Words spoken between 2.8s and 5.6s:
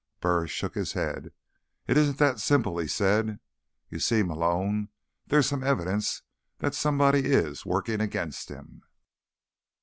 said. "You see, Malone, there's